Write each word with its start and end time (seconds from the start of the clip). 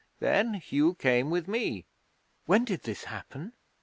Then 0.19 0.55
Hugh 0.55 0.95
came 0.95 1.29
with 1.29 1.47
me.' 1.47 1.85
'When 2.47 2.65
did 2.65 2.81
this 2.81 3.03
happen?' 3.03 3.53